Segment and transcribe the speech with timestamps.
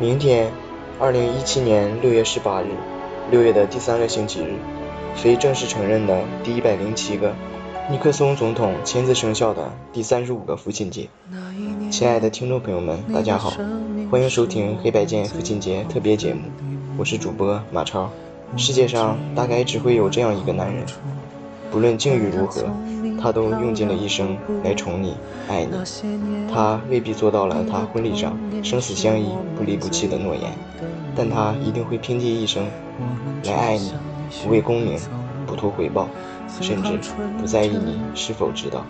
[0.00, 0.50] 明天，
[0.98, 2.68] 二零一七年六月十八日，
[3.30, 4.54] 六月的第三个星期日，
[5.14, 7.34] 非正式承认的第一百零七个
[7.90, 11.10] 尼克松总统亲自生效的第三十五个父亲节。
[11.90, 13.52] 亲爱的听众朋友们，大家好，
[14.10, 16.44] 欢迎收听黑白键父亲节特别节目，
[16.96, 18.10] 我是主播马超。
[18.56, 20.86] 世界上大概只会有这样一个男人，
[21.70, 22.62] 不论境遇如何。
[23.20, 25.16] 他都用尽了一生来宠你、
[25.48, 25.72] 爱你，
[26.52, 30.52] 他未必做到了他婚礼上生死相依、不离不弃的诺言，
[31.14, 32.64] 但他一定会拼尽一生
[33.44, 33.92] 来爱你，
[34.42, 34.98] 不为功名，
[35.46, 36.08] 不图回报，
[36.60, 36.98] 甚至
[37.38, 38.84] 不在意你是否知道。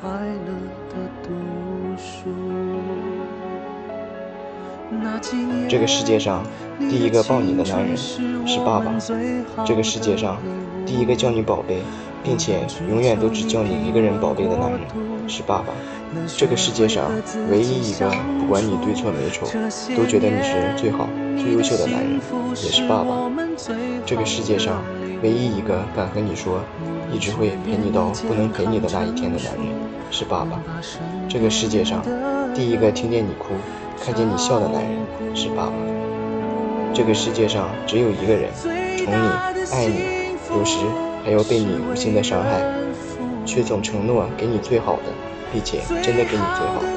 [5.69, 6.43] 这个世界上
[6.79, 8.93] 第一个抱你的男人是爸爸，
[9.65, 10.37] 这个世界上
[10.87, 11.83] 第一个叫你宝贝。
[12.23, 14.81] 并且永远都只叫你一个人宝贝的男人
[15.29, 15.73] 是爸爸。
[16.37, 17.09] 这个世界上
[17.51, 18.11] 唯一一个
[18.41, 19.47] 不管你对错美丑，
[19.97, 23.31] 都觉得你是最好、最优秀的男人，也是爸爸。
[24.05, 24.83] 这个世界上
[25.23, 26.61] 唯一一个敢和你说
[27.13, 29.67] 一直会陪你到不能陪你的那一天的男人
[30.11, 30.61] 是爸爸。
[31.29, 32.03] 这个世界上
[32.55, 33.51] 第一个听见你哭、
[34.05, 35.73] 看见你笑的男人是爸爸。
[36.93, 38.51] 这个世界上只有一个人
[38.99, 39.13] 宠你、
[39.73, 40.79] 爱你，有时。
[41.25, 42.63] 还要被你无心的伤害，
[43.45, 45.13] 却总承诺给你最好的，
[45.53, 46.89] 并且真的给你最好的。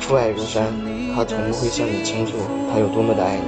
[0.00, 0.66] 父爱如山，
[1.14, 2.34] 他从不会向你倾诉
[2.72, 3.42] 他有多么的爱你，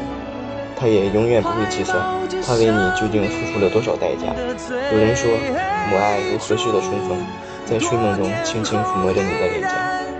[0.76, 1.96] 他也永远不会计算
[2.44, 4.34] 他为你究竟付出了多少代价。
[4.92, 5.30] 有人说，
[5.90, 7.18] 母爱如和煦的春风，
[7.64, 9.68] 在睡梦中轻轻抚摸着你的脸颊，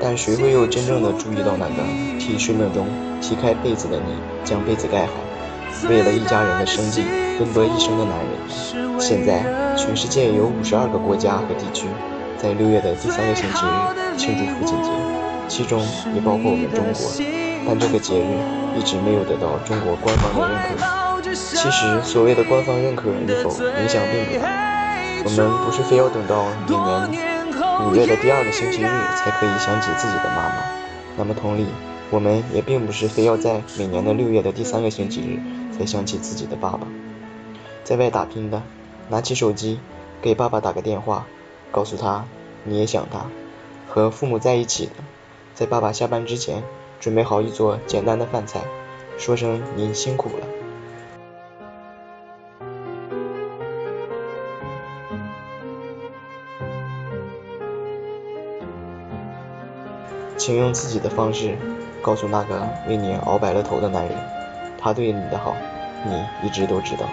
[0.01, 1.83] 但谁会又真正的注意到那个
[2.19, 2.87] 替睡梦中
[3.21, 5.13] 踢开被子的你将被子盖好？
[5.89, 7.05] 为了一家人的生计
[7.39, 9.45] 奔波一生的男人，现在
[9.77, 11.87] 全世界有五十二个国家和地区
[12.37, 14.91] 在六月的第三个星期日庆祝父亲节，
[15.47, 15.79] 其中
[16.17, 17.07] 也包括我们中国。
[17.65, 18.27] 但这个节日
[18.77, 21.23] 一直没有得到中国官方的认可。
[21.31, 24.51] 其实所谓的官方认可与否影响并不大，
[25.25, 27.47] 我们不是非要等到每年
[27.87, 30.57] 五月的第二个星期日才可以想起自己的妈妈。
[31.17, 31.67] 那么同理，
[32.11, 35.39] 我们也并不是非要在每年的六月的第三个星期日。
[35.79, 36.81] 才想起自己的爸爸，
[37.89, 38.61] 在外打拼的，
[39.09, 39.81] 拿起手机
[40.21, 41.25] 给爸爸打个电话，
[41.71, 42.27] 告诉他
[42.65, 43.21] 你也想他；
[43.89, 44.93] 和父母在一起的，
[45.55, 46.63] 在爸爸下班之前
[47.01, 48.61] 准备好一桌简单的饭菜，
[49.17, 50.47] 说声您辛苦了。
[60.37, 61.57] 请用自己的方式
[62.03, 64.15] 告诉那个为你熬白了头的男人。
[64.79, 65.57] 他对你的好，
[66.07, 67.09] 你一直都知道。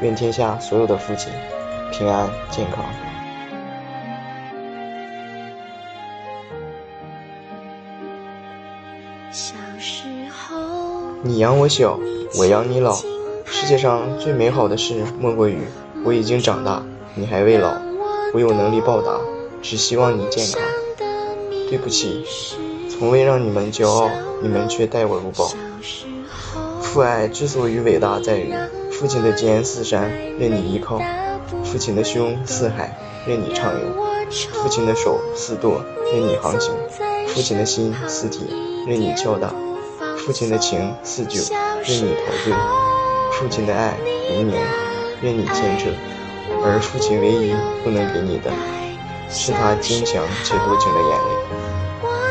[0.00, 1.32] 愿天下所有的父亲
[1.92, 2.84] 平安健康。
[9.30, 10.56] 小时候，
[11.22, 11.98] 你养我小，
[12.38, 12.96] 我养你老。
[13.44, 15.58] 世界上最美好的事莫过于
[16.04, 16.82] 我已经长大，
[17.14, 17.72] 你还未老。
[18.32, 19.18] 我有能力报答，
[19.62, 20.62] 只希望你健康。
[21.68, 22.24] 对不起，
[22.88, 24.10] 从未让你们骄傲，
[24.42, 25.50] 你们却待我如宝。
[26.80, 28.54] 父爱之所以伟大，在于
[28.98, 30.10] 父亲的肩似山，
[30.40, 30.98] 任你依靠；
[31.62, 32.98] 父亲的胸似海，
[33.28, 33.86] 任你畅游；
[34.52, 36.74] 父亲的手似舵，任你航行；
[37.28, 38.40] 父亲的心似铁，
[38.88, 39.50] 任你敲打；
[40.16, 41.40] 父亲的情似酒，
[41.84, 42.52] 任你陶醉；
[43.34, 43.96] 父亲的爱
[44.34, 44.60] 如绵，
[45.22, 45.90] 任你牵扯。
[46.64, 47.54] 而父亲唯一
[47.84, 48.50] 不能给你的，
[49.30, 51.77] 是他坚强且多情的眼泪。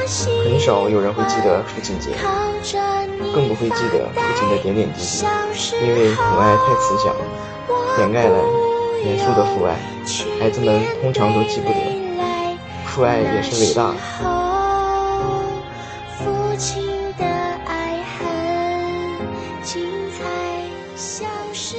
[0.07, 2.11] 很少有人会记得父亲节。
[3.33, 5.25] 更不会记得父亲的点点滴滴，
[5.85, 7.21] 因为母爱太慈祥了，
[7.99, 8.37] 掩盖了
[9.03, 9.75] 严肃的父爱。
[10.39, 11.75] 孩子们通常都记不得，
[12.85, 13.95] 父爱也是伟大的。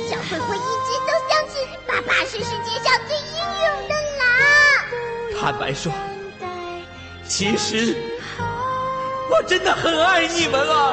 [0.08, 1.54] 小灰灰一直都相信
[1.86, 4.20] 爸爸是世界上最英勇的狼。
[5.40, 5.90] 坦白说，
[7.26, 7.96] 其实
[9.30, 10.92] 我真的很爱你们啊。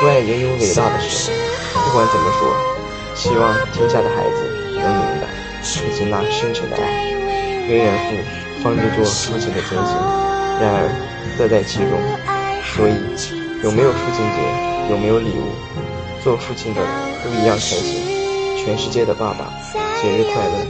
[0.00, 1.36] 父爱也有伟大的时候。
[1.84, 2.56] 不管怎么说，
[3.14, 4.38] 希望天下的孩子
[4.74, 5.26] 能明白
[5.62, 6.82] 父亲那深沉的爱。
[7.68, 9.94] 为人父，方知做父亲的艰辛。
[10.60, 10.88] 然而，
[11.38, 11.92] 乐在其中。
[12.74, 12.96] 所以，
[13.62, 14.38] 有没有父亲节，
[14.90, 15.52] 有没有礼物，
[16.22, 16.80] 做父亲的
[17.22, 18.02] 都一样开心。
[18.56, 19.52] 全世界的爸爸，
[20.00, 20.66] 节日快乐！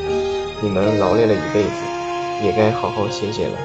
[0.61, 1.83] 你们劳累了一辈子，
[2.43, 3.59] 也该好好歇歇了。